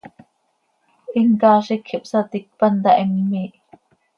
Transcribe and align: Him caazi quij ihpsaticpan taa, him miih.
Him 1.13 1.29
caazi 1.41 1.75
quij 1.85 1.95
ihpsaticpan 1.97 2.75
taa, 2.83 2.99
him 2.99 3.11
miih. 3.29 3.55